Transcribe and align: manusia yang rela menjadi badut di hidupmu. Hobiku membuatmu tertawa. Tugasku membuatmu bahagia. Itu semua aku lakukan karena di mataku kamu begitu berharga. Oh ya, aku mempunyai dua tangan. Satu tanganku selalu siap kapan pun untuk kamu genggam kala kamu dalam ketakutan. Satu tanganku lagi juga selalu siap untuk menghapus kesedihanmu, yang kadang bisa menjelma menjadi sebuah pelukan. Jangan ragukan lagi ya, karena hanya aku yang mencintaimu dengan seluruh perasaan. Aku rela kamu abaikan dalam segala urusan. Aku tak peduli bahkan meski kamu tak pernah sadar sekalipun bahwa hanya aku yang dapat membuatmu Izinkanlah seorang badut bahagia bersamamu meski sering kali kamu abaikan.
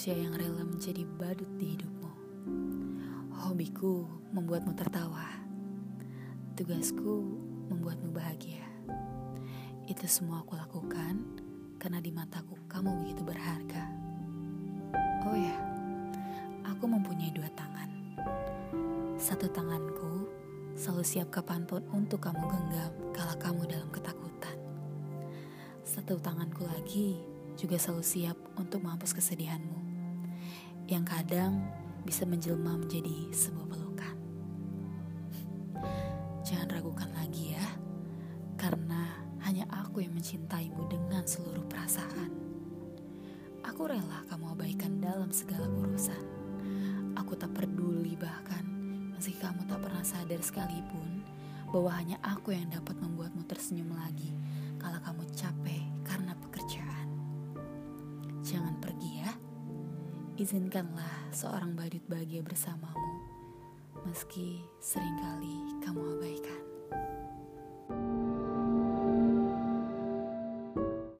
manusia 0.00 0.12
yang 0.16 0.32
rela 0.32 0.64
menjadi 0.64 1.04
badut 1.18 1.50
di 1.60 1.76
hidupmu. 1.76 2.12
Hobiku 3.36 4.08
membuatmu 4.32 4.72
tertawa. 4.72 5.28
Tugasku 6.56 7.36
membuatmu 7.68 8.08
bahagia. 8.14 8.64
Itu 9.84 10.08
semua 10.08 10.40
aku 10.40 10.56
lakukan 10.56 11.20
karena 11.76 12.00
di 12.00 12.08
mataku 12.12 12.56
kamu 12.64 13.04
begitu 13.04 13.24
berharga. 13.28 13.92
Oh 15.28 15.36
ya, 15.36 15.58
aku 16.64 16.88
mempunyai 16.88 17.34
dua 17.36 17.52
tangan. 17.52 17.90
Satu 19.20 19.52
tanganku 19.52 20.28
selalu 20.80 21.04
siap 21.04 21.28
kapan 21.28 21.68
pun 21.68 21.84
untuk 21.92 22.24
kamu 22.24 22.40
genggam 22.40 22.92
kala 23.12 23.36
kamu 23.36 23.68
dalam 23.68 23.92
ketakutan. 23.92 24.56
Satu 25.84 26.16
tanganku 26.16 26.64
lagi 26.64 27.29
juga 27.60 27.76
selalu 27.76 28.00
siap 28.00 28.36
untuk 28.56 28.80
menghapus 28.80 29.12
kesedihanmu, 29.12 29.76
yang 30.88 31.04
kadang 31.04 31.60
bisa 32.08 32.24
menjelma 32.24 32.80
menjadi 32.80 33.28
sebuah 33.36 33.68
pelukan. 33.68 34.16
Jangan 36.40 36.68
ragukan 36.72 37.12
lagi 37.12 37.52
ya, 37.52 37.66
karena 38.56 39.12
hanya 39.44 39.68
aku 39.68 40.00
yang 40.00 40.16
mencintaimu 40.16 40.88
dengan 40.88 41.20
seluruh 41.28 41.68
perasaan. 41.68 42.32
Aku 43.60 43.84
rela 43.84 44.24
kamu 44.32 44.56
abaikan 44.56 44.96
dalam 45.04 45.28
segala 45.28 45.68
urusan. 45.68 46.24
Aku 47.20 47.36
tak 47.36 47.52
peduli 47.52 48.16
bahkan 48.16 48.64
meski 49.12 49.36
kamu 49.36 49.68
tak 49.68 49.84
pernah 49.84 50.00
sadar 50.00 50.40
sekalipun 50.40 51.20
bahwa 51.68 51.92
hanya 51.92 52.16
aku 52.24 52.56
yang 52.56 52.66
dapat 52.72 52.96
membuatmu 52.98 53.29
Izinkanlah 60.40 61.36
seorang 61.36 61.76
badut 61.76 62.00
bahagia 62.08 62.40
bersamamu 62.40 63.20
meski 64.08 64.64
sering 64.80 65.12
kali 65.20 65.84
kamu 65.84 66.00
abaikan. 66.16 66.29